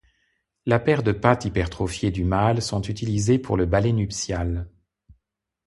[0.65, 4.67] La paire de pattes hypertrophiées du mâle sont utilisées pour le ballet nuptial.